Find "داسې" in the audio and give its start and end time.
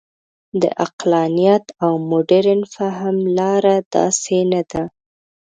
3.95-4.37